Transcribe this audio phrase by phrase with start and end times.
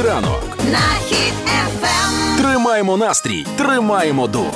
[0.00, 0.26] Хеппі
[0.64, 2.36] ранок на Хіт FM.
[2.38, 4.54] Тримаємо настрій, тримаємо дух.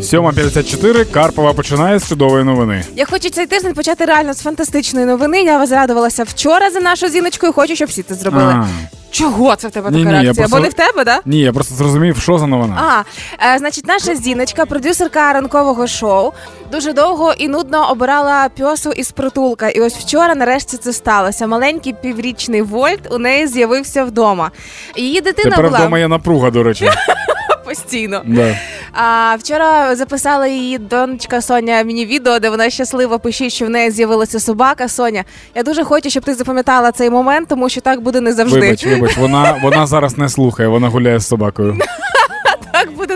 [0.00, 2.84] 7.54, Карпова починає з чудової новини.
[2.96, 5.42] Я хочу цей тиждень почати реально з фантастичної новини.
[5.42, 7.52] Я так радувалася вчора за нашою Зіночкою.
[7.52, 8.52] Хочу, щоб всі це зробили.
[8.52, 8.66] А.
[9.10, 10.46] Чого це в тебе Ні-ні, така я реакція?
[10.46, 11.20] просто- Бо не в тебе, да?
[11.24, 13.04] Ні, я просто зрозумів, що за новина.
[13.38, 16.32] А, е, значить, наша Зіночка, продюсерка ранкового шоу,
[16.72, 19.68] дуже довго і нудно обирала пьоса із притулка.
[19.68, 21.46] І ось вчора, нарешті, це сталося.
[21.46, 24.50] Маленький піврічний Вольт у неї з'явився вдома.
[24.96, 26.90] Її дитина Тепер була вдома є напруга, до речі.
[27.70, 28.22] постійно.
[28.24, 28.56] Да.
[28.92, 33.90] А вчора записала її донечка Соня мені відео, де вона щасливо пишіть, що в неї
[33.90, 34.88] з'явилася собака.
[34.88, 35.24] Соня,
[35.54, 38.60] я дуже хочу, щоб ти запам'ятала цей момент, тому що так буде не завжди.
[38.60, 41.78] Вибач, вибач, вона, вона зараз не слухає, вона гуляє з собакою.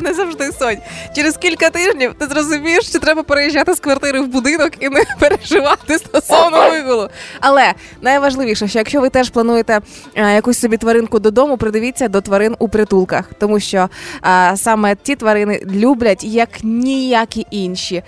[0.05, 0.77] Не завжди, Сонь.
[1.17, 5.99] Через кілька тижнів ти зрозумієш, що треба переїжджати з квартири в будинок і не переживати
[5.99, 7.09] стосовно вигулу.
[7.41, 7.73] Але
[8.03, 9.81] найважливіше, що якщо ви теж плануєте
[10.15, 13.89] е, якусь собі тваринку додому, придивіться до тварин у притулках, тому що
[14.27, 17.95] е, саме ті тварини люблять як ніякі інші.
[17.97, 18.03] Е,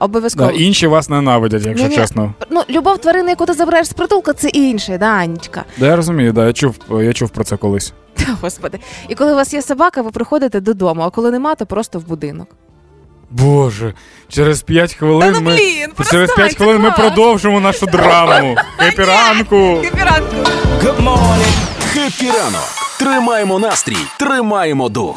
[0.00, 0.50] обов'язково.
[0.50, 1.96] Да, інші вас ненавидять, якщо Ні-ні.
[1.96, 2.34] чесно.
[2.50, 5.64] Ну, любов тварини, яку ти забираєш з притулка, це інше, да, Анічка.
[5.78, 7.92] Да, я розумію, да, я чув, я чув про це колись.
[8.40, 8.78] Господи.
[9.08, 12.06] І коли у вас є собака, ви приходите додому, а коли нема, то просто в
[12.06, 12.48] будинок.
[13.30, 13.94] Боже,
[14.28, 15.56] через 5 хвилин Та ну, ми.
[15.56, 16.98] блін, Через перестань, 5 це хвилин ми клас.
[17.00, 18.56] продовжимо нашу драму.
[18.76, 19.78] Хеппі ранку!
[19.82, 20.36] Хеппі ранку.
[21.92, 22.62] Хеппі ранок.
[22.98, 25.16] Тримаємо настрій, тримаємо дух.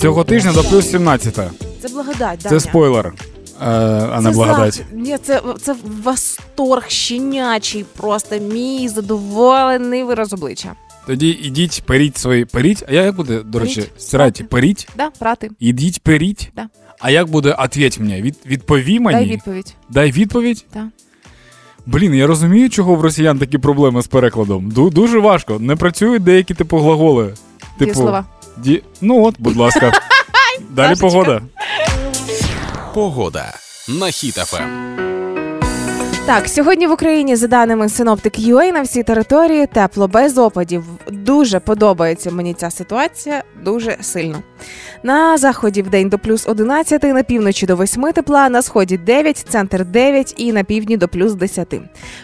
[0.00, 1.34] Цього тижня до плюс 17.
[1.82, 3.64] Це благодать, Це спойлер, е,
[4.12, 4.74] а не Це благодать.
[4.74, 10.72] зах- Ні, це, це восторг щенячий, просто мій задоволений вираз обличчя.
[11.08, 12.44] Тоді ідіть, періть свої.
[12.44, 12.84] Періть?
[12.88, 14.00] А як буде, до речі, Періть.
[14.02, 14.88] стирайте, періть?
[14.96, 15.50] Да, прати.
[15.60, 16.50] Ідіть, періть?
[16.56, 16.68] Да.
[17.00, 18.22] А як буде ответь мені?
[18.22, 19.18] Від, відпові мені?
[19.18, 19.74] Дай відповідь.
[19.90, 20.64] Дай відповідь?
[20.74, 20.88] Да.
[21.86, 24.72] Блін, я розумію, чого в росіян такі проблеми з перекладом.
[24.72, 25.58] Ду- дуже важко.
[25.58, 27.34] Не працюють деякі типу глаголи.
[27.78, 28.24] Типу, слова.
[28.56, 28.82] Ді...
[29.00, 29.92] Ну от, будь ласка.
[30.70, 31.06] Далі Сашечка.
[31.08, 31.42] погода.
[32.94, 33.54] Погода
[33.88, 35.07] на Хіт ФМ.
[36.28, 40.84] Так, сьогодні в Україні, за даними синоптик UA, на всій території тепло, без опадів.
[41.10, 44.42] Дуже подобається мені ця ситуація, дуже сильно.
[45.02, 49.36] На заході в день до плюс 11, на півночі до 8 тепла, на сході 9,
[49.36, 51.74] центр 9 і на півдні до плюс 10.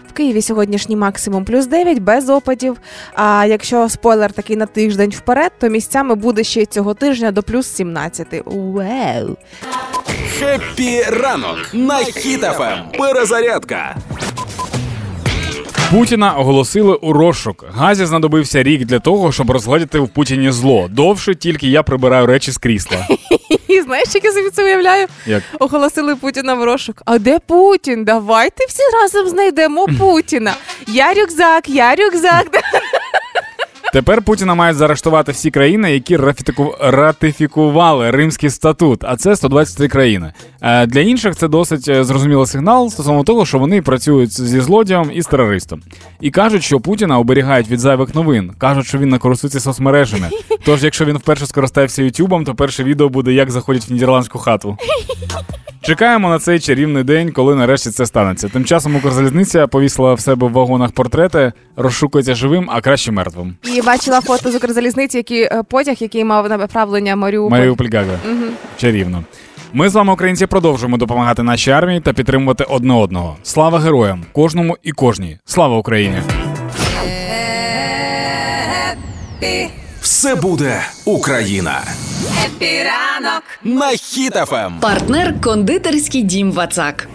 [0.08, 2.76] В Києві сьогоднішній максимум плюс 9, без опадів.
[3.14, 7.66] А якщо спойлер такий на тиждень вперед, то місцями буде ще цього тижня до плюс
[7.66, 8.26] 17.
[8.46, 9.36] Вау!
[10.38, 12.98] Хеппі ранок на Хіт ФМ.
[12.98, 13.96] Перезарядка.
[15.90, 17.64] Путіна оголосили у розшук.
[17.74, 20.86] Гаазі знадобився рік для того, щоб розгледіти в Путіні зло.
[20.90, 23.08] Довше тільки я прибираю речі з крісла.
[23.68, 25.06] І знаєш, як я собі це уявляю?
[25.26, 25.42] Як?
[25.60, 27.02] Оголосили Путіна в розшук.
[27.04, 28.04] А де Путін?
[28.04, 30.54] Давайте всі разом знайдемо Путіна.
[30.86, 32.46] Я рюкзак, я рюкзак.
[33.94, 36.18] Тепер Путіна мають заарештувати всі країни, які
[36.80, 40.32] ратифікували Римський статут, а це 123 країни.
[40.62, 45.10] Е, Для інших це досить е, зрозумілий сигнал стосовно того, що вони працюють зі злодієм
[45.14, 45.82] і з терористом.
[46.20, 48.52] І кажуть, що Путіна оберігають від зайвих новин.
[48.58, 50.28] кажуть, що він не користується соцмережами.
[50.64, 54.78] Тож, якщо він вперше скористається Ютубом, то перше відео буде як заходять в нідерландську хату.
[55.86, 58.48] Чекаємо на цей чарівний день, коли нарешті це станеться.
[58.48, 63.56] Тим часом Укрзалізниця повісила в себе в вагонах портрети, розшукується живим, а краще мертвим.
[63.76, 67.58] І бачила фото з Укрзалізниці, який е, потяг, який мав направлення Маріуполь.
[67.58, 68.18] Маріуполь Гага.
[68.76, 69.24] Чарівно.
[69.72, 73.36] Ми з вами, українці, продовжуємо допомагати нашій армії та підтримувати одне одного.
[73.42, 75.38] Слава героям, кожному і кожній.
[75.44, 76.16] Слава Україні!
[80.00, 81.80] Все буде Україна.
[82.46, 83.42] Хеппі ранок.
[83.64, 84.80] На Хіт ФМ.
[84.80, 87.08] Партнер кондитерський дім Вацак.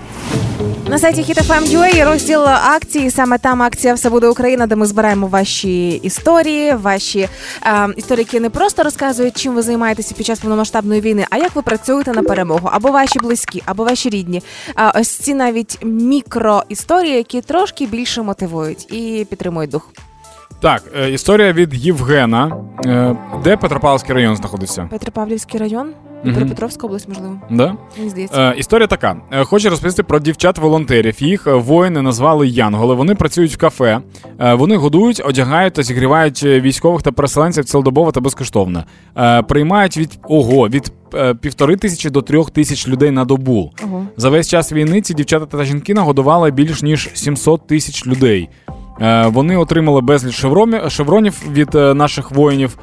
[0.89, 3.11] На сайті HitFM.ua є розділ акції.
[3.11, 7.29] Саме там акція Все буде Україна, де ми збираємо ваші історії, ваші
[7.66, 11.55] е, історії, які не просто розказують, чим ви займаєтеся під час повномасштабної війни, а як
[11.55, 14.44] ви працюєте на перемогу, або ваші близькі, або ваші рідні.
[14.77, 19.89] Е, ось ці навіть мікроісторії, які трошки більше мотивують і підтримують дух.
[20.60, 22.57] Так, е, історія від Євгена.
[22.86, 24.88] Е, де Петропавловський район знаходиться?
[24.92, 25.88] Петропавлівський район,
[26.24, 27.42] Дніпропетровська область, можливо.
[27.50, 27.75] Да?
[27.98, 28.42] Мені здається.
[28.42, 31.24] Е, історія така: Е, хочу розповісти про дівчат-волонтерів.
[31.24, 32.96] Їх воїни назвали Янголи.
[32.96, 34.00] Вони працюють в кафе.
[34.40, 38.84] Вони годують, одягають та зігрівають військових та переселенців цілодобово та безкоштовно.
[39.18, 40.92] Е, приймають від ого від
[41.42, 43.72] півтори тисячі до трьох тисяч людей на добу.
[43.84, 44.06] Ого.
[44.18, 48.50] За весь час війни ці дівчата та жінки нагодували більш ніж 700 тисяч людей.
[49.01, 50.36] Е, Вони отримали безліч
[50.90, 52.78] шевронів від е, наших воїнів.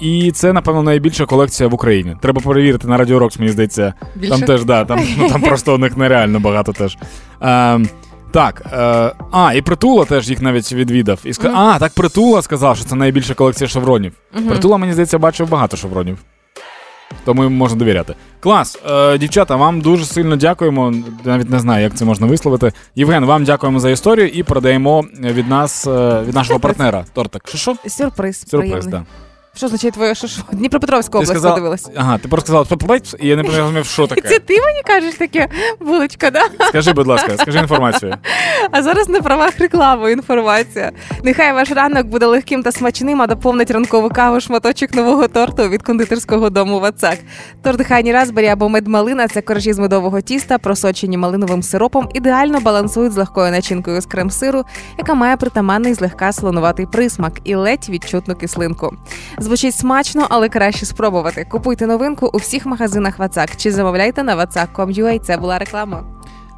[0.00, 2.16] І це, напевно, найбільша колекція в Україні.
[2.20, 3.94] Треба перевірити на Радіо Рокс, мені здається.
[4.14, 4.30] Більше?
[4.30, 6.98] Там теж, да, там, ну, там просто у них нереально багато теж.
[7.42, 7.80] Е,
[8.32, 11.20] Так, е, а, і притула теж їх навіть відвідав.
[11.24, 11.52] І ска...
[11.54, 14.12] А, так притула сказав, що це найбільша колекція шевронів.
[14.48, 16.18] Притула, мені здається, бачив багато шевронів.
[17.24, 18.14] Тому їм можна довіряти.
[18.40, 20.94] Клас, е, дівчата, вам дуже сильно дякуємо.
[21.24, 22.72] Навіть не знаю, як це можна висловити.
[22.94, 27.04] Євген, вам дякуємо за історію і передаємо від нас, е, від нашого партнера.
[27.14, 27.48] Тортик.
[27.48, 27.76] Що що?
[27.90, 28.44] Сюрприз.
[28.48, 28.92] Сюрприз, так.
[28.92, 29.02] так.
[29.54, 30.42] Що означає твоє що що?
[30.52, 31.88] Дніпропетровська область сказала- подивилась.
[31.96, 35.48] Ага, ти просто сказала «Папулець», і я не розумів, що Це ти мені кажеш таке,
[35.80, 36.42] булочка, да?
[36.68, 38.14] Скажи, будь ласка, скажи інформацію.
[38.70, 40.92] А зараз на правах реклами інформація.
[41.24, 45.82] Нехай ваш ранок буде легким та смачним, а доповнить ранкову каву шматочок нового торту від
[45.82, 47.18] кондитерського дому Вацак.
[47.62, 53.12] Торт Honey Raspberry або медмалина це коржі з медового тіста, просочені малиновим сиропом, ідеально балансують
[53.12, 54.64] з легкою начинкою з крем-сиру,
[54.98, 58.96] яка має притаманний злегка солонуватий присмак і ледь відчутну кислинку.
[59.40, 61.46] Звучить смачно, але краще спробувати.
[61.50, 65.20] Купуйте новинку у всіх магазинах Вацак чи замовляйте на vatsak.com.ua.
[65.20, 66.02] Це була реклама.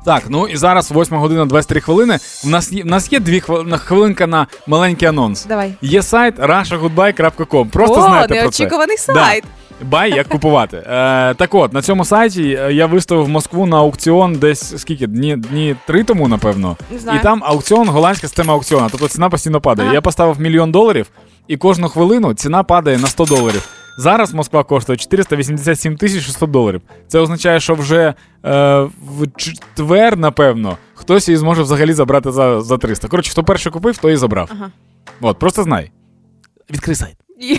[0.04, 2.18] Так, ну і зараз 8 година 23 хвилини.
[2.44, 5.46] В нас є, в нас є дві хвили- хвилинка на маленький анонс.
[5.46, 5.74] Давай.
[5.82, 7.68] Є сайт russiagoodbye.com.
[7.70, 8.42] Просто О, знайте про це.
[8.42, 9.44] неочікуваний сайт.
[9.82, 10.76] Бай, як купувати.
[10.76, 15.06] Е, так от, на цьому сайті е, я виставив Москву на аукціон десь скільки?
[15.06, 16.76] Дні, дні три тому, напевно.
[16.90, 17.18] Не знаю.
[17.18, 18.88] І там аукціон, голландська система аукціону.
[18.90, 19.86] Тобто ціна постійно падає.
[19.88, 19.94] Ага.
[19.94, 21.06] Я поставив мільйон доларів,
[21.48, 23.68] і кожну хвилину ціна падає на 100 доларів.
[23.98, 26.80] Зараз Москва коштує 487 тисяч 600 доларів.
[27.08, 28.80] Це означає, що вже е,
[29.18, 33.08] в четвер, напевно, хтось її зможе взагалі забрати за, за 300.
[33.08, 34.50] Коротше, хто перший купив, той і забрав.
[34.52, 34.70] Ага.
[35.20, 35.90] От, просто знай.
[36.70, 37.16] Відкрий сайт.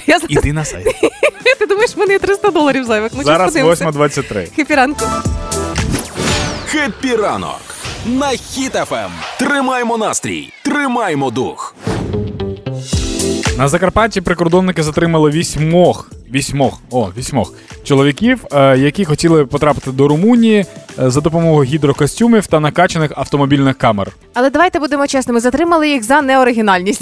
[0.07, 0.87] Я Іди на сайт.
[1.59, 3.13] Ти думаєш, в мене є 300 доларів зайвих?
[3.13, 4.55] Ми Зараз 8.23.
[4.55, 5.05] Хеппі ранку.
[6.65, 7.61] Хеппі ранок
[8.05, 9.09] на Хіт-ФМ.
[9.39, 11.75] Тримаймо настрій, тримаймо дух.
[13.57, 17.53] На Закарпатті прикордонники затримали вісьмох, вісьмох, о, вісьмох
[17.83, 20.65] чоловіків, е, які хотіли потрапити до Румунії
[20.99, 24.11] е, за допомогою гідрокостюмів та накачаних автомобільних камер.
[24.33, 27.01] Але давайте будемо чесними, затримали їх за неоригінальність.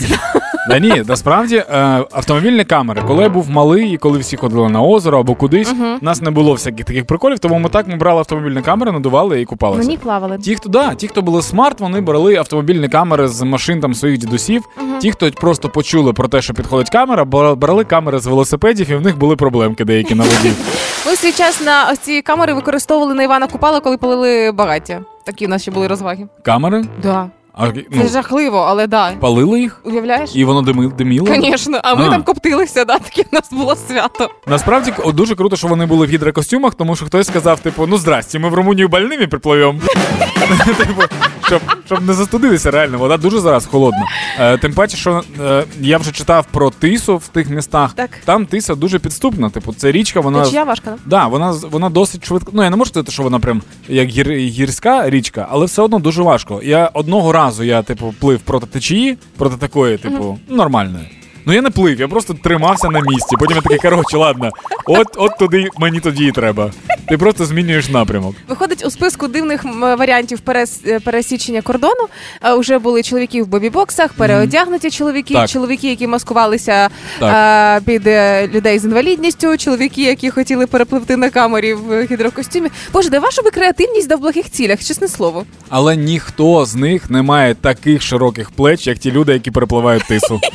[0.69, 4.81] Да ні, насправді е, автомобільні камери, коли я був малий і коли всі ходили на
[4.81, 8.19] озеро або кудись, у нас не було всяких таких приколів, тому ми так ми брали
[8.19, 9.84] автомобільні камери, надували і купалися.
[9.88, 10.38] Мені плавали.
[10.38, 14.18] Ті, хто да, ті, хто були смарт, вони брали автомобільні камери з машин там своїх
[14.18, 14.63] дідусів.
[15.02, 18.96] Ті, хто просто почули про те, що підходить камера, бра- брали камери з велосипедів, і
[18.96, 20.52] в них були проблемки деякі на воді.
[21.06, 25.02] Ми в свій час на ось ці камери використовували на Івана Купала, коли палили багаття.
[25.25, 26.28] Такі в нас ще були розваги.
[26.46, 26.84] Камери?
[27.04, 27.30] Да.
[27.53, 29.12] А Це ну, жахливо, але да.
[29.12, 30.30] палили їх, Уявляєш?
[30.33, 31.27] і воно дими, диміло.
[31.36, 32.09] Звісно, а ми А.
[32.09, 34.30] там коптилися, да, таке в нас було свято.
[34.48, 37.98] Насправді о, дуже круто, що вони були в гідрокостюмах, тому що хтось сказав, типу, ну
[37.98, 39.80] здрасті, ми в Румунію больними припливемо.
[40.77, 41.01] Типу,
[41.45, 44.06] щоб, щоб не застудитися, реально, вода дуже зараз холодна.
[44.39, 47.94] Е, тим паче, що е, я вже читав про тису в тих містах.
[47.94, 48.09] Так.
[48.25, 49.50] Там тиса дуже підступна.
[49.50, 50.44] Типу, це річка, вона.
[50.44, 50.95] Течія важка.
[51.06, 52.51] Да, вона, з- вона досить швидко.
[52.56, 56.00] Ну, я не можу сказати, що вона прям як гір, гірська річка, але все одно
[56.00, 56.59] дуже важко.
[56.63, 61.09] Я одного разу я, типу, плив проти течії, проти такої, типу, нормальної.
[61.46, 63.36] Ну я не плив, я просто тримався на місці.
[63.40, 64.50] Потім я такий, коротше, ладно,
[64.86, 66.72] от, от туди мені тоді і треба.
[67.10, 68.36] Ти просто змінюєш напрямок.
[68.48, 72.08] Виходить у списку дивних варіантів перес, е, пересічення кордону.
[72.44, 75.50] е, Уже були чоловіки в бобі-боксах, переодягнуті чоловіки, Так.
[75.50, 76.90] чоловіки, які маскувалися
[77.20, 77.82] Так.
[77.82, 82.70] е, під е, людей з інвалідністю, чоловіки, які хотіли перепливти на камері в гідрокостюмі.
[82.94, 85.46] Боже, де ваша би креативність да в благих цілях, чесне слово.
[85.70, 90.42] Але ніхто з них не має таких широких плеч, як ті люди, які перепливають тису.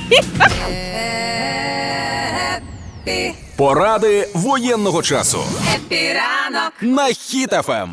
[3.06, 5.38] Епі, Поради воєнного часу.
[5.74, 7.88] Епіранок, на Хіт-ФМ.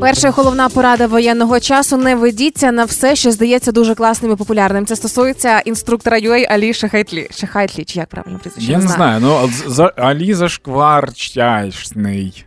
[0.00, 4.86] Перша головна порада воєнного часу: не ведіться на все, що здається дуже класним і популярним.
[4.86, 7.28] Це стосується інструктора UA Алі Шахайтлі.
[7.30, 8.72] Шахайтлі, чи як правильно прізвище?
[8.72, 9.20] Я не знаю.
[9.20, 12.44] ну за Алі Зашкварчайшний.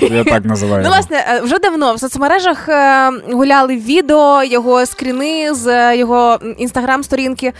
[0.00, 0.82] Я так називаю.
[0.82, 6.38] Ну, власне, е, вже давно в соцмережах е, гуляли відео, його скріни з е, його
[6.58, 7.52] інстаграм-сторінки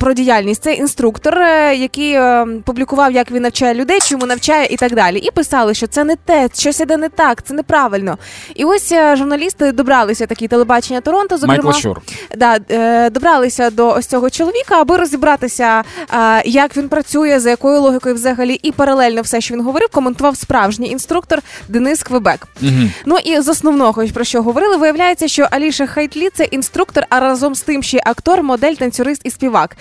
[0.00, 0.62] про діяльність.
[0.62, 1.38] Це інструктор,
[1.72, 2.18] який
[2.64, 5.18] публікував, як він навчає людей, чому навчає і так далі.
[5.18, 8.05] І писали, що це не те, щось іде не так, це неправильно.
[8.54, 11.62] І ось е, журналісти добралися такі телебачення Торонто, зокрема.
[11.62, 12.00] Майкл Щур.
[12.36, 17.80] Да, е, добралися до ось цього чоловіка, аби розібратися, е, як він працює, за якою
[17.80, 22.48] логікою взагалі, і паралельно все, що він говорив, коментував справжній інструктор Денис Квебек.
[22.60, 22.90] Мгм.
[23.06, 27.54] Ну і з основного, про що говорили, виявляється, що Аліша Хайтлі це інструктор, а разом
[27.54, 29.76] з тим ще й актор, модель, танцюрист і співак.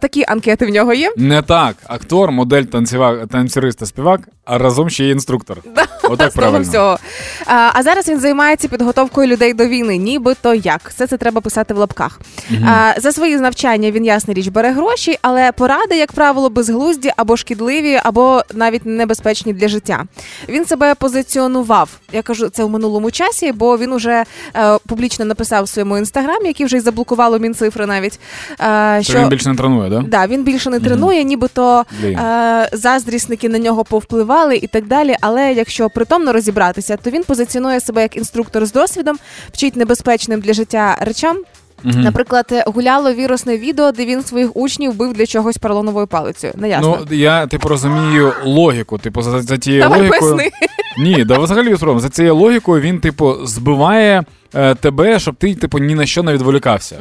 [0.00, 1.12] Такі анкети в нього є.
[1.16, 1.76] Не так.
[1.86, 5.58] Актор, модель, танцювак, танцюрист та співак, а разом ще й інструктор.
[6.02, 6.64] Отак правильно.
[6.70, 6.98] всього.
[7.46, 10.80] А, а зараз він займається підготовкою людей до війни, нібито як.
[10.88, 12.20] Все це треба писати в лапках.
[12.66, 17.36] А, за свої навчання він ясна річ бере гроші, але поради, як правило, безглузді або
[17.36, 20.04] шкідливі, або навіть небезпечні для життя.
[20.48, 21.90] Він себе позиціонував.
[22.12, 24.24] Я кажу це в минулому часі, бо він уже
[24.56, 28.20] е, публічно написав в своєму інстаграмі, який вже й заблокувало мінцифри навіть.
[28.60, 30.04] Е, Що він більше не тренує, да?
[30.08, 33.84] Да, він більше не тренує, нібито е, заздрісники на нього
[34.30, 35.16] повпливали і так далі.
[35.20, 39.18] Але якщо притомно розібратися, то він позиціонує себе як інструктор з досвідом,
[39.52, 41.36] вчить небезпечним для життя речам.
[41.82, 42.00] Мгм.
[42.00, 46.52] Наприклад, гуляло вірусне відео, де він своїх учнів бив для чогось поролоновою палицею.
[46.56, 46.98] Не ясно.
[47.10, 48.98] Ну, я типу розумію логіку.
[48.98, 50.36] Типу, за, за тією Давай логікою.
[50.36, 50.50] поясни.
[50.98, 52.00] Ні, да взагалі проблем.
[52.00, 56.32] За цією логікою він, типу, збиває е, тебе, щоб ти, типу, ні на що не
[56.32, 56.96] відволікався.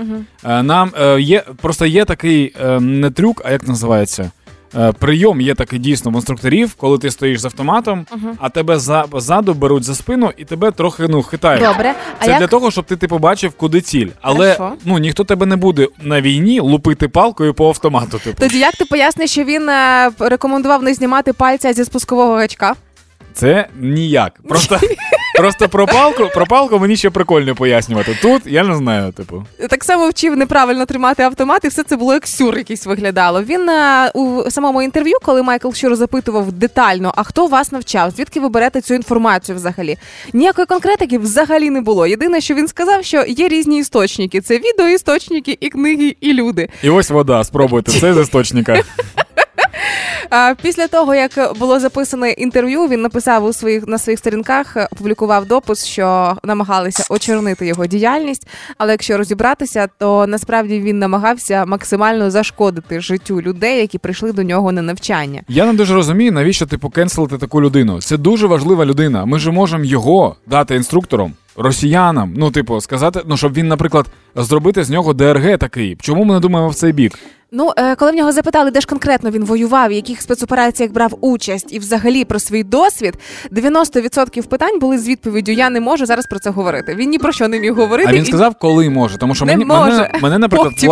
[0.45, 4.31] Е, нам е, є просто є такий е, не трюк, а як називається?
[4.75, 8.05] Е, Прийом є такий дійсно в інструкторів, коли ти стоїш з автоматом,
[8.39, 11.63] а тебе за, ззаду беруть за спину і тебе трохи ну, хитають.
[11.63, 11.93] Добре.
[12.19, 14.07] А Це як для того, щоб ти ти побачив, куди ціль.
[14.21, 14.75] Але Хорошо.
[14.85, 18.19] ну ніхто тебе не буде на війні лупити палкою по автомату.
[18.19, 22.75] Типу, тоді як ти поясниш, що він е, рекомендував не знімати пальця зі спускового гачка?
[23.33, 24.33] Це ніяк.
[24.49, 24.79] Просто,
[25.37, 28.17] просто про палку, про палку мені ще прикольно пояснювати.
[28.21, 29.45] Тут я не знаю, типу.
[29.69, 33.43] Так само вчив неправильно тримати автомат, і все це було як сюр якийсь виглядало.
[33.43, 38.39] Він е, у самому інтерв'ю, коли Майкл Щур запитував детально, а хто вас навчав, звідки
[38.39, 39.97] ви берете цю інформацію взагалі?
[40.33, 42.07] Ніякої конкретики взагалі не було.
[42.07, 46.69] Єдине, що він сказав, що є різні істочники: це відеоісточники, і книги, і люди.
[46.83, 47.91] І ось вода, спробуйте.
[47.91, 48.83] Це з істочника.
[50.61, 55.45] Після того, як було записане інтерв'ю, він написав у своїх на своїх сторінках, е, опублікував
[55.45, 58.47] допис, що намагалися очорнити його діяльність.
[58.77, 64.71] Але якщо розібратися, то насправді він намагався максимально зашкодити життю людей, які прийшли до нього
[64.71, 65.41] на навчання.
[65.47, 68.01] Я не дуже розумію, навіщо типу кенселити таку людину.
[68.01, 69.25] Це дуже важлива людина.
[69.25, 71.33] Ми ж можемо його дати інструктором.
[71.55, 75.97] Росіянам, ну типу, сказати, ну щоб він, наприклад, зробити з нього ДРГ такий.
[76.01, 77.19] Чому ми не думаємо в цей бік?
[77.51, 81.17] Ну, е, коли в нього запитали, де ж конкретно він воював, в яких спецопераціях брав
[81.21, 83.13] участь, і взагалі про свій досвід,
[83.51, 86.95] 90% питань були з відповіддю Я не можу зараз про це говорити.
[86.95, 88.09] Він ні про що не міг говорити.
[88.09, 89.17] А він і- сказав, коли може.
[89.17, 89.91] Тому що Не мені може.
[89.91, 90.91] мене, мене, наприклад, Потім.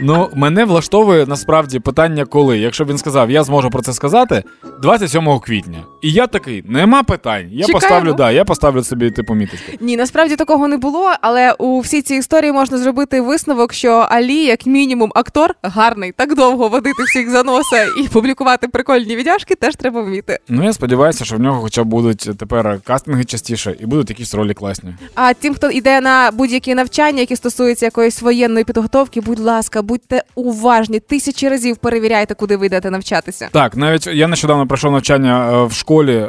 [0.00, 2.58] Ну мене влаштовує насправді питання, коли.
[2.58, 4.42] Якщо б він сказав, я зможу про це сказати
[4.82, 5.78] 27 квітня.
[6.02, 7.48] І я такий, нема питань.
[7.52, 7.72] Я Чекаємо.
[7.80, 9.72] поставлю, да, я поставлю собі типу міточку.
[9.80, 14.44] Ні, насправді такого не було, але у всій цій історії можна зробити висновок, що Алі,
[14.44, 19.76] як мінімум, актор гарний, так довго водити всіх за носа і публікувати прикольні відяшки, теж
[19.76, 20.38] треба вміти.
[20.48, 24.34] Ну я сподіваюся, що в нього хоча б будуть тепер кастинги частіше і будуть якісь
[24.34, 24.94] ролі класні.
[25.14, 30.22] А тим, хто йде на будь-які навчання, які стосуються якоїсь воєнної підготовки, будь ласка, будьте
[30.34, 33.48] уважні, тисячі разів перевіряйте, куди ви йдете навчатися.
[33.52, 36.28] Так, навіть я нещодавно пройшов навчання е, в школі е,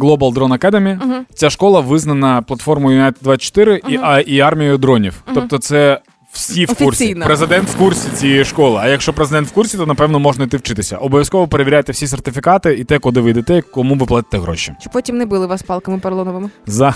[0.00, 1.20] Global Drone Academy.
[1.34, 3.98] Ця школа визнана платформою United 24 і,
[4.34, 5.22] і армією дронів.
[5.34, 6.00] Тобто, це
[6.32, 6.84] всі в курсі.
[6.84, 7.26] Офіційно.
[7.26, 8.80] Президент в курсі цієї школи.
[8.82, 10.96] А якщо президент в курсі, то напевно можна йти вчитися.
[10.96, 14.74] Обов'язково перевіряйте всі сертифікати і те, куди ви йдете, кому ви платите гроші.
[14.80, 16.50] Щоб потім не били вас палками поролоновими.
[16.66, 16.94] За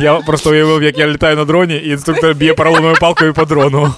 [0.00, 3.94] я просто уявив, як я літаю на дроні, і інструктор б'є поролоновою палкою по дрону.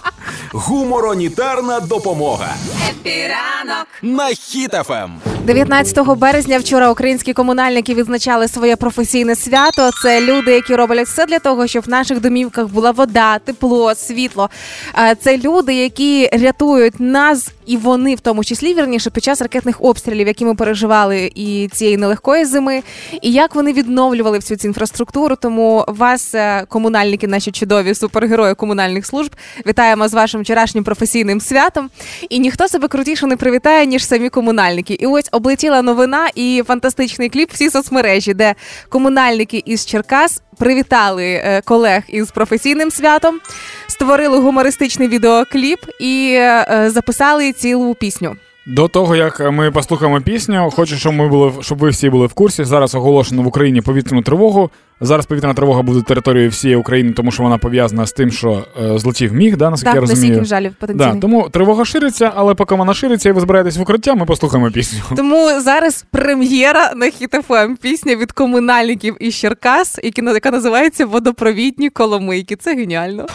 [0.53, 2.55] Гуморонітарна допомога
[2.91, 3.87] Хеппі ранок.
[4.03, 4.35] на Ем.
[4.35, 5.09] Хіт-ФМ.
[5.45, 9.91] 19 березня вчора українські комунальники відзначали своє професійне свято.
[10.03, 14.51] Це люди, які роблять все для того, щоб в наших домівках була вода, тепло, світло.
[14.99, 19.85] Е, Це люди, які рятують нас, і вони, в тому числі, вірніше, під час ракетних
[19.85, 22.83] обстрілів, які ми переживали і цієї нелегкої зими,
[23.23, 25.37] і як вони відновлювали всю цю інфраструктуру.
[25.37, 31.91] Тому вас, е, комунальники, наші чудові супергерої комунальних служб, вітаємо з вашим вчорашнім професійним святом.
[32.29, 34.95] І ніхто себе крутіше не привітає, ніж самі комунальники.
[34.95, 38.55] І ось облетіла новина і фантастичний кліп всі соцмережі, де
[38.89, 43.41] комунальники із Черкас привітали е, колег із професійним святом,
[43.87, 48.37] створили гумористичний відеокліп і е, записали цілу пісню.
[48.71, 52.33] До того як ми послухаємо пісню, хочу, щоб ми були щоб ви всі були в
[52.33, 52.65] курсі.
[52.65, 54.71] Зараз оголошено в Україні повітряну тривогу.
[55.01, 58.99] Зараз повітряна тривога буде територією всієї України, тому що вона пов'язана з тим, що е,
[58.99, 60.45] злетів міг, да, наскільки я розумію.
[60.45, 64.27] жалів Да, тому тривога шириться, але поки вона шириться і ви збираєтесь в укриття, ми
[64.27, 65.01] послухаємо пісню.
[65.17, 67.77] Тому зараз прем'єра на Хіт-ФМ.
[67.77, 72.57] пісня від комунальників із Черкас, яка називається Водопровідні коломийки.
[72.57, 73.27] Це геніально.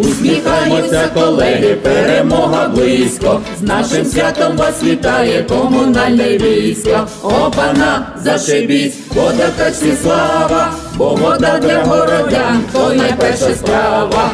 [0.00, 3.40] Усміхаємося, колеги, перемога близько.
[3.60, 7.06] З нашим святом вас вітає комунальне військо.
[7.22, 14.30] Опана, зашибісь, вода качі слава, бо вода для городян, то найперша справа.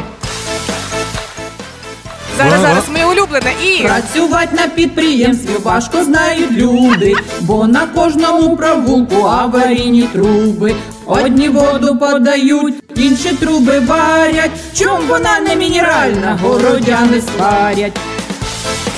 [2.39, 3.53] Зараз, зараз, моє улюблене.
[3.65, 10.75] І Працювати на підприємстві важко знають люди, бо на кожному провулку аварійні труби.
[11.07, 14.51] Одні воду подають, інші труби варять.
[14.75, 17.93] Чом вона не мінеральна, городяни сварять.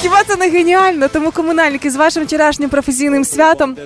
[0.03, 1.09] хіба це не геніально?
[1.09, 3.77] Тому комунальники з вашим вчорашнім професійним святом.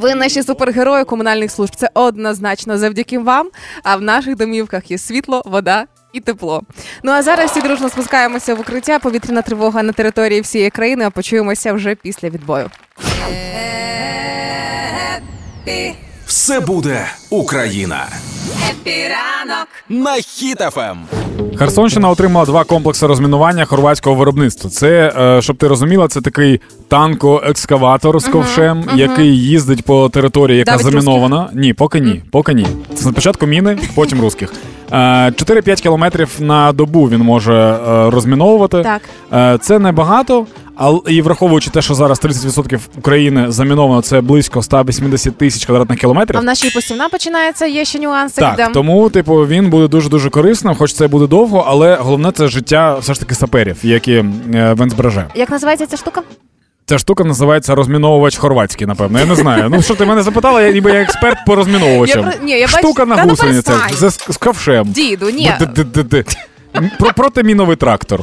[0.00, 1.76] Ви наші супергерої комунальних служб.
[1.76, 3.48] Це однозначно завдяки вам.
[3.82, 5.84] А в наших домівках є світло, вода.
[6.14, 6.62] І тепло.
[7.02, 8.98] Ну а зараз всі дружно спускаємося в укриття.
[8.98, 11.04] Повітряна тривога на території всієї країни.
[11.04, 12.70] А почуємося вже після відбою.
[15.66, 15.94] Хеппі,
[16.26, 18.06] Все буде Україна.
[18.70, 19.68] Хеппі ранок.
[19.88, 20.22] На Ем.
[20.22, 20.98] Хіт-ФМ.
[21.58, 24.70] Херсонщина отримала два комплекси розмінування хорватського виробництва.
[24.70, 30.70] Це, е, щоб ти розуміла, це такий танко-екскаватор з ковшем, який їздить по території, яка
[30.70, 31.50] Давить замінована.
[31.52, 32.66] Ні, поки ні, поки ні.
[32.94, 34.52] Це спочатку міни, потім русських.
[34.92, 34.96] Е,
[35.30, 38.82] 4-5 кілометрів на добу він може е, розміновувати.
[38.82, 39.02] Так.
[39.32, 45.36] Е, Це небагато, але і враховуючи те, що зараз 30% України заміновано, це близько 180
[45.36, 46.38] тисяч квадратних кілометрів.
[46.38, 47.66] А в нашій посівна починається.
[47.66, 48.40] Є ще нюанси.
[48.40, 48.68] Так, де...
[48.74, 52.98] тому, типу, він буде дуже дуже корисним, хоч це буде довго, але головне це життя
[52.98, 54.24] все ж таки саперів, які е,
[54.80, 55.26] він збереже.
[55.34, 56.22] Як називається ця штука?
[56.86, 59.18] Ця штука називається розміновувач хорватський, напевно.
[59.18, 59.68] Я не знаю.
[59.70, 62.24] Ну що ти мене запитала, я ніби я експерт по розміновувачам.
[62.24, 63.16] Я ні, я Штука бач...
[63.16, 64.84] на ну гусеницях з, з ковшем.
[64.86, 65.52] Діду, ні.
[65.58, 66.24] Ди-ди-ди-ди.
[66.98, 68.20] Про протиміновий трактор.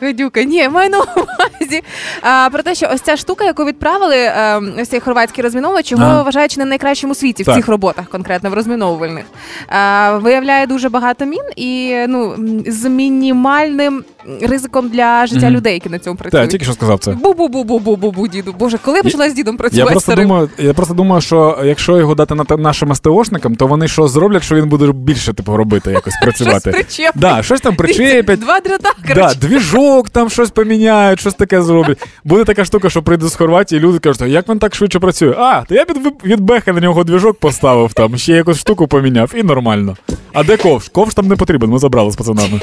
[0.00, 1.82] Гадюка, ні, я маю на увазі
[2.22, 6.04] а, про те, що ось ця штука, яку відправили, е, ось цей хорватський розміновувач, його
[6.04, 6.22] Ага.
[6.22, 7.54] вважають не найкращим у світі Так.
[7.54, 9.24] в цих роботах, конкретно в розміновувальних.
[9.68, 12.34] А, виявляє дуже багато мін і ну
[12.66, 14.04] з мінімальним
[14.42, 15.56] ризиком для життя Мгм.
[15.56, 17.10] людей, які на цьому Так, тільки що сказав це.
[17.10, 18.54] Бу-бу-бу-бу-бу-бу, діду.
[18.58, 20.28] Боже, коли я почала з дідом Я працювати просто старим?
[20.28, 24.42] думаю, я просто думаю, що якщо його дати на нашим СТОшникам, то вони що зроблять,
[24.42, 26.84] що він буде більше типу робити, якось працювати.
[26.88, 27.10] Щось.
[27.14, 28.38] Да, щось там причепять.
[28.40, 31.98] Два драта, Да, двіжок там щось поміняють, щось таке зроблять.
[32.24, 35.34] Буде така штука, що прийде з Хорватії, і люди кажуть, як він так швидше працює?
[35.38, 39.32] А, то я від, від Беха на нього двіжок поставив там, ще якусь штуку поміняв,
[39.36, 39.96] і нормально.
[40.32, 40.88] А де ковш?
[40.88, 42.60] Ковш там не потрібен, ми забрали з пацанами.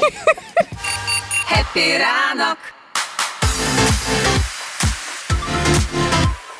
[1.51, 2.57] Хеппі ранок.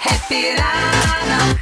[0.06, 1.58] Хеппі ранок.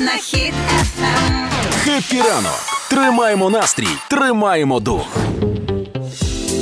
[0.00, 1.48] На Хіт ФМ.
[1.84, 2.60] Хеппі ранок.
[2.90, 5.06] Тримаємо настрій, тримаємо дух.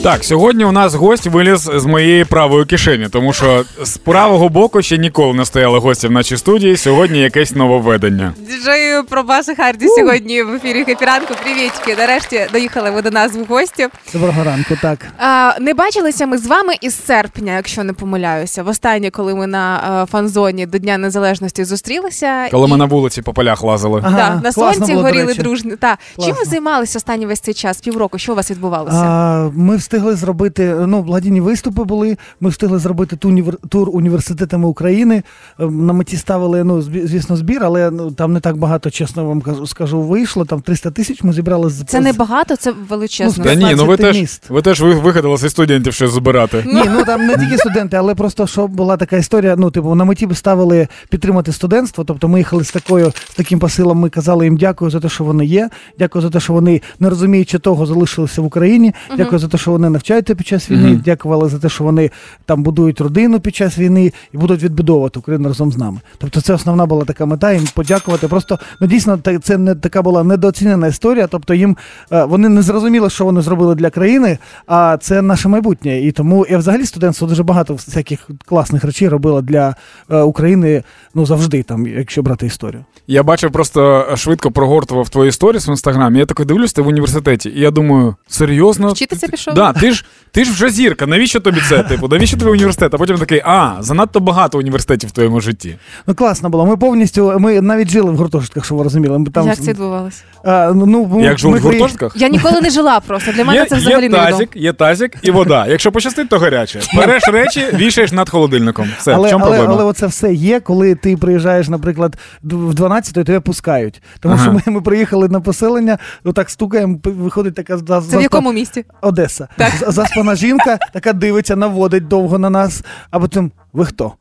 [0.05, 4.83] Так, сьогодні у нас гость виліз з моєї правої кишені, тому що з правого боку
[4.83, 6.77] ще ніколи не стояли гості в нашій студії.
[6.77, 8.35] Сьогодні якесь нововведення.
[8.39, 11.35] Діджею про Баси Харді сьогодні в ефірі Хепіранку.
[11.43, 11.97] Привітки.
[11.99, 13.89] Нарешті доїхали ви до нас в гості.
[14.13, 15.07] Доброго ранку, так.
[15.19, 18.63] А, не бачилися ми з вами із серпня, якщо не помиляюся.
[18.63, 22.49] Востаннє, коли ми на фан-зоні до Дня Незалежності зустрілися.
[22.51, 24.01] Коли і- ми на вулиці по полях лазили.
[24.05, 25.35] Ага, Да, на сонці було, горіли.
[25.81, 25.99] Та.
[26.25, 27.81] Чим ви займалися останній весь цей час?
[27.81, 28.19] Півроку?
[28.19, 28.97] Що у вас відбувалося?
[28.97, 32.17] А, ми встигли зробити ну, благодійні виступи були.
[32.41, 35.23] Ми встигли зробити ту тур університетами України.
[35.59, 39.41] Ем, На меті ставили, ну, звісно, збір, але ну, там не так багато, чесно вам
[39.41, 40.45] кажу, скажу, вийшло.
[40.45, 43.45] Там 300 тисяч ми зібрали з Це не багато, це величезно.
[43.47, 44.51] Ну, Та ні, ну ви теж, міст.
[44.51, 46.65] ви теж ви- вигадали зі студентів щось збирати.
[46.67, 49.55] Ні, ну там не тільки студенти, але просто що була така історія.
[49.59, 52.05] Ну, типу, на меті ставили підтримати студентство.
[52.05, 53.99] Тобто ми їхали з такою, з таким посилом.
[53.99, 55.71] Ми казали їм дякую за те, що вони є.
[55.99, 58.95] Дякую за те, що вони не розуміючи того, залишилися в Україні.
[59.17, 60.89] Дякую за те, що вони навчаються під час війни.
[60.89, 61.03] Мгм.
[61.05, 62.11] Дякували за те, що вони
[62.47, 66.01] там будують родину під час війни і будуть відбудовувати Україну разом з нами.
[66.19, 67.53] Тобто, це основна була така мета.
[67.53, 68.29] Їм подякувати.
[68.29, 71.27] Просто ну дійсно це не така була недооцінена історія.
[71.27, 71.77] Тобто їм
[72.13, 76.01] е, вони не зрозуміли, що вони зробили для країни, а це наше майбутнє.
[76.01, 79.75] І тому і взагалі студентство дуже багато всяких класних речей робило для
[80.11, 80.83] е, України.
[81.15, 82.85] Ну завжди, там, якщо брати історію.
[83.07, 86.19] Я бачив просто швидко прогортував твої сторіс в інстаграмі.
[86.19, 88.93] Я такий дивлюсь, ти в університеті, і я думаю, серйозно?
[88.93, 89.55] Вчитися пішов?
[89.55, 91.07] Да, ти ж ти ж вже зірка.
[91.07, 91.83] Навіщо тобі це?
[91.83, 92.95] Типу, навіщо тобі університет?
[92.95, 95.77] А потім такий, а, занадто багато університетів в твоєму житті.
[96.07, 96.67] Ну класно було.
[96.67, 99.19] Ми повністю ми навіть жили в гуртожитках, що ви розуміли.
[99.19, 100.23] Ми там Як це відбувалося?
[100.45, 102.13] а, ну, ми- Як в гуртожитках?
[102.17, 103.33] Я ніколи не жила просто.
[103.33, 104.31] Для мене Є, це взагалі є не відомо.
[104.31, 105.67] тазик, є тазик і вода.
[105.67, 106.81] Якщо пощастить, то гаряче.
[106.97, 108.89] Береш речі, вішаєш над холодильником.
[108.99, 109.81] Все, але, в чому але, проблема?
[109.81, 114.03] але оце все є, коли ти приїжджаєш, наприклад, в 12 і тебе пускають.
[114.21, 114.45] Тому Ага.
[114.45, 117.79] що ми, ми приїхали на поселення, отак стукаємо, виходить така
[118.11, 118.85] Це в якому місті?
[119.01, 119.49] Одеса.
[119.59, 124.13] З- Заспана жінка, така дивиться, наводить довго на нас, а потім ви хто?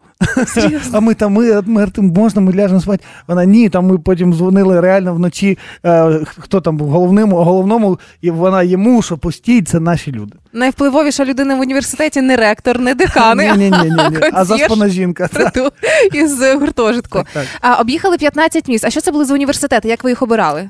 [0.94, 3.04] А ми там, ми, ми можна, ми ляжемо спати.
[3.28, 8.32] Вона ні, там ми потім дзвонили реально вночі, е, хто там був головному, головному, і
[8.32, 10.34] вона йому, що постій, це наші люди.
[10.54, 14.18] Найвпливовіша людина в університеті не ректор, не декани, Ні, ні, ні, ні.
[14.34, 15.28] А заспана жінка.
[15.28, 15.74] так.
[16.14, 17.18] Із гуртожитку.
[17.18, 17.46] Так, так.
[17.62, 18.86] А об'їхали 15 міст.
[18.86, 19.88] А що це були за університети?
[19.88, 20.70] Як ви їх обирали?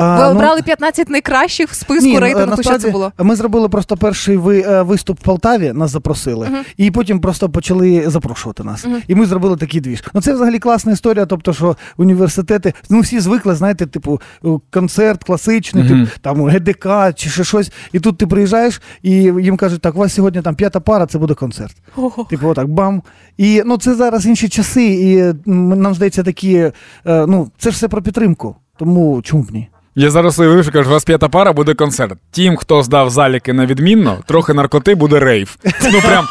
[0.00, 3.12] А, Ви ну, обрали 15 найкращих в списку Ні, рейтингу, е, що це було?
[3.18, 8.10] Ми зробили просто перший ви, е, виступ в Полтаві, нас запросили, і потім просто почали
[8.10, 8.86] запрошувати нас.
[9.08, 10.04] І ми зробили такий двіж.
[10.14, 11.26] Ну це взагалі класна історія.
[11.26, 14.20] Тобто, що університети, ну всі звикли, знаєте, типу,
[14.70, 16.06] концерт класичний, Мгм.
[16.06, 17.72] тип, там ГДК чи ще щось.
[17.92, 21.18] І тут ти приїжджаєш, і їм кажуть, так, у вас сьогодні там п'ята пара, це
[21.18, 21.76] буде концерт.
[21.96, 22.24] Ого.
[22.24, 23.02] Типу, отак, бам.
[23.36, 26.72] І ну це зараз інші часи, і нам здається, такі, е,
[27.06, 28.56] ну, це ж все про підтримку.
[28.76, 29.68] Тому чому б ні?
[29.94, 32.18] Я зараз уявив, що кажу, у вас п'ята пара буде концерт.
[32.30, 35.56] Тим, хто здав заліки на відмінно, трохи наркоти буде рейв.
[35.92, 36.24] Ну прям,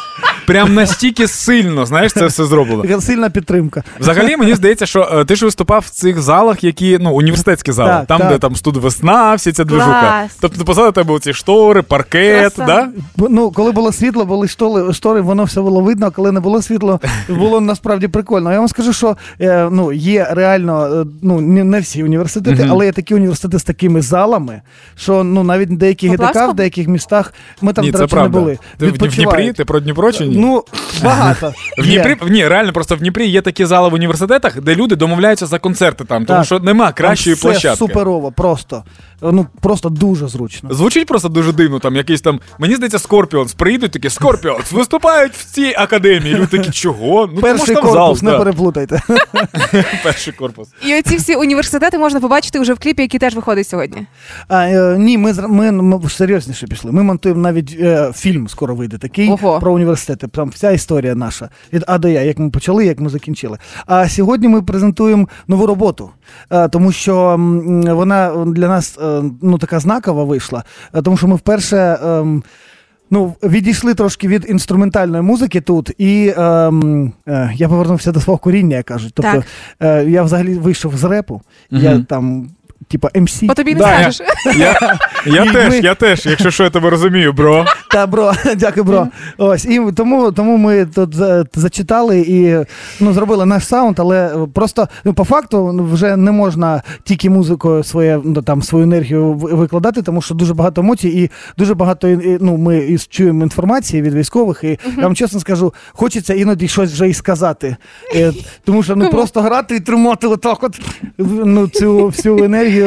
[0.46, 3.00] прям настільки сильно, знаєш, це все зроблено.
[3.00, 3.82] Сильна підтримка.
[4.00, 7.90] Взагалі, мені здається, що е, ти ж виступав в цих залах, які ну університетські зали,
[7.90, 8.28] Так, там, так.
[8.28, 10.28] де там студ весна, всі ця движуха.
[10.40, 12.66] Тобто позаду тебе ці штори, паркет, Краса.
[12.66, 12.88] да?
[13.28, 16.62] Ну, коли було світло, були штори, штори, воно все було видно, а коли не було
[16.62, 18.52] світло, було насправді прикольно.
[18.52, 22.86] Я вам скажу, що е, ну, є реально, е, ну, не, не всі університети, але
[22.86, 24.62] є такі університети з такими залами,
[24.96, 28.58] що ну, навіть деякі ГДК в деяких містах ми там, Ні, до речі, не були.
[28.78, 29.52] Ти в- в Дніпрі?
[29.52, 30.36] Ти про Дніпро чи ні?
[30.40, 30.64] Ну,
[31.04, 31.54] багато.
[31.78, 35.46] В Дніпрі ні, реально просто в Дніпрі є такі зали в університетах, де люди домовляються
[35.46, 36.46] за концерти там, тому Так.
[36.46, 37.78] що нема кращої Там все площадки.
[37.78, 38.84] суперово, просто.
[39.22, 40.74] Ну, просто дуже зручно.
[40.74, 42.40] Звучить просто дуже дивно, там якийсь там.
[42.58, 46.34] Мені здається, Scorpions приїдуть такі Scorpions виступають в цій академії.
[46.34, 47.20] Люди такі, чого?
[47.26, 48.38] Ну тому Перший там зал, корпус, не да.
[48.38, 49.02] переплутайте.
[50.04, 50.68] перший корпус.
[50.86, 54.06] І оці всі університети можна побачити вже в кліпі, який теж виходить сьогодні.
[54.48, 56.92] А, е, ні, ми, зра- ми, ми серйозніше пішли.
[56.92, 59.60] Ми монтуємо навіть е, фільм, скоро вийде такий Ого.
[59.60, 59.72] про
[60.20, 60.28] університети.
[60.28, 63.58] Там вся історія наша від А до Я, як ми почали, як ми закінчили.
[63.86, 66.10] А сьогодні ми презентуємо нову роботу,
[66.50, 67.36] е, тому що
[67.94, 71.98] вона для нас е, ну, така знакова вийшла, е, тому що ми вперше.
[72.04, 72.42] ем,
[73.12, 78.76] Ну, відійшли трошки від інструментальної музики тут, і ем, е, я повернувся до свого коріння,
[78.76, 79.12] як кажуть.
[79.14, 79.44] Тобто Так.
[79.80, 82.50] е, я взагалі вийшов з репу, я там,
[82.90, 83.46] типа, MC.
[83.46, 84.26] По тобі не Да, я- скажеш.
[84.58, 87.64] Я, я теж, ми- я теж, якщо що, я тебе розумію, бро.
[87.90, 89.08] Та, бро, дякую, бро.
[89.38, 92.56] Ось і тому, тому ми тут за- зачитали і
[93.00, 97.84] ну, зробили наш саунд, але просто ну, по факту ну, вже не можна тільки музикою
[97.84, 102.08] своє ну, там свою енергію в- викладати, тому що дуже багато емоцій і дуже багато
[102.08, 104.64] і, ну, ми і чуємо інформації від військових.
[104.64, 107.76] І я вам чесно скажу, хочеться іноді щось вже і сказати.
[108.14, 108.32] Е,
[108.64, 110.80] тому що ну просто грати і тримати отак, от
[111.18, 112.79] ну цю всю енергію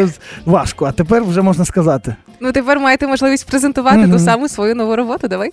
[0.46, 0.86] важко.
[0.86, 2.16] А тепер вже можна сказати.
[2.40, 5.28] Ну тепер маєте можливість презентувати ту саму свою нову роботу.
[5.28, 5.50] Давай.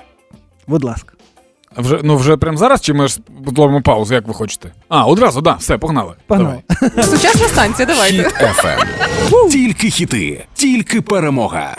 [0.66, 1.12] Будь ласка.
[1.76, 4.72] А Вже, ну вже прямо зараз, чи ми ж зробимо паузу, як ви хочете?
[4.88, 6.14] А, одразу, да, все, погнали.
[6.26, 6.62] Погнали.
[6.80, 7.04] Давай.
[7.06, 8.16] Сучасна станція, давайте.
[8.22, 9.50] Хіт FM.
[9.50, 11.76] Тільки хіти, тільки перемога.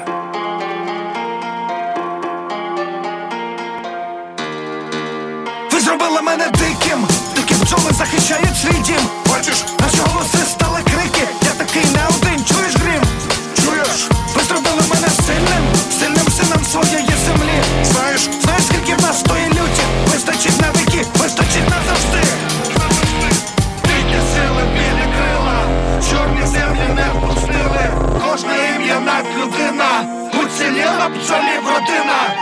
[29.21, 32.35] Над людина, уціліла бджолів родина.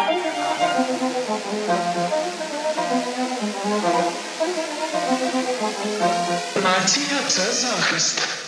[6.63, 8.38] Нація це захист.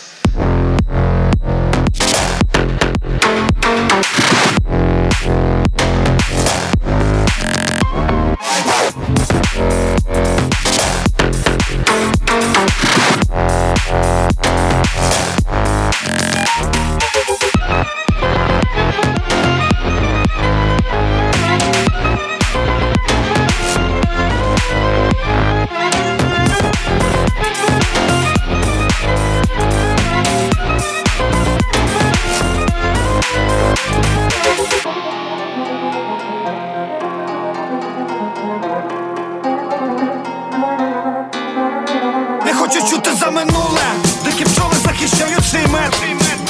[43.32, 43.86] Минуле,
[44.24, 45.94] дикі пчоли захищають свій мед.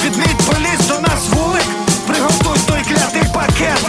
[0.03, 1.65] підміть поліз до нас вулик,
[2.07, 3.79] приготуй той клятий пакет.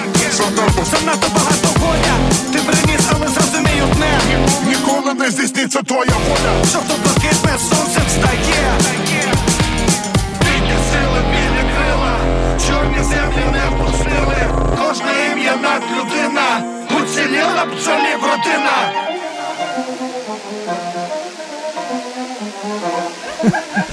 [0.90, 2.14] Занадто багато воля,
[2.52, 4.20] ти приніс, але зрозумій одне.
[4.66, 6.64] Ніколи не здійсниться твоя воля.
[6.64, 9.03] хто блакитне сонце встає.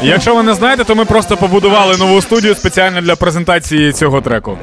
[0.04, 4.58] Якщо ви не знаєте, то ми просто побудували нову студію спеціально для презентації цього треку.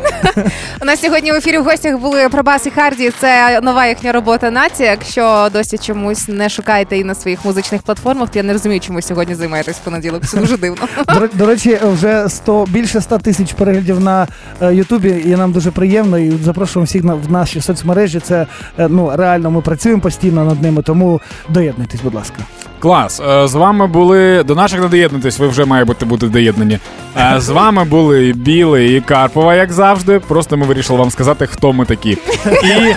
[0.83, 3.11] У нас сьогодні в ефірі в гостях були Пробас і Харді.
[3.20, 4.90] Це нова їхня робота нація.
[4.90, 9.03] Якщо досі чомусь не шукаєте її на своїх музичних платформах, то я не розумію, чому
[9.03, 10.27] сьогодні займаєтесь в понеділок.
[10.27, 10.88] Це дуже дивно.
[11.14, 14.27] До, до речі, вже 100, більше 100 тисяч переглядів на
[14.62, 16.18] е, Ютубі, і нам дуже приємно.
[16.18, 18.20] І запрошуємо всіх на в наші соцмережі.
[18.20, 18.46] Це
[18.79, 22.37] е, ну реально ми працюємо постійно над ними, тому доєднуйтесь, будь ласка.
[22.80, 23.20] Клас.
[23.20, 26.78] Е, З вами були до наших не доєднуйтесь, ви вже має бути доєднані.
[27.16, 30.20] Е, З вами були Білий і Карпова, як завжди.
[30.20, 32.18] Просто ми вирішили вам сказати, хто ми такі.
[32.64, 32.94] І,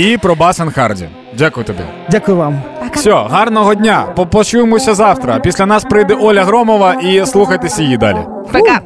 [0.00, 1.08] і про Басен Харді.
[1.38, 1.82] Дякую тобі.
[2.10, 2.62] Дякую вам.
[2.94, 4.02] Все, гарного дня.
[4.16, 5.38] По- Почуємося завтра.
[5.38, 8.18] Після нас прийде Оля Громова і слухайтеся її далі.
[8.52, 8.80] Пока.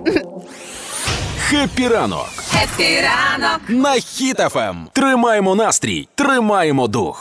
[1.48, 2.26] Хеппі ранок
[2.62, 4.76] Хеппі ранок на Хіт ФМ.
[4.92, 7.20] Тримаємо настрій, тримаємо дух.